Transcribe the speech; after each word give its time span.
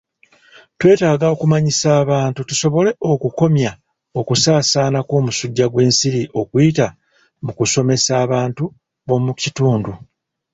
twetaaga 0.79 1.25
okumanyisa 1.33 1.87
abantu 2.03 2.39
tusobole 2.49 2.91
okukomya 3.11 3.71
okusaasaana 4.19 4.99
kw'omusujja 5.07 5.65
gw'ensiri 5.71 6.21
okuyita 6.41 6.87
mu 7.45 7.51
kusomesa 7.57 8.11
abantu 8.25 8.63
b'omu 9.05 9.31
kitundu. 9.41 9.91